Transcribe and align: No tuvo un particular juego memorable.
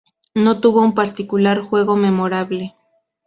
No 0.33 0.59
tuvo 0.61 0.81
un 0.81 0.95
particular 0.95 1.61
juego 1.61 1.95
memorable. 1.95 2.73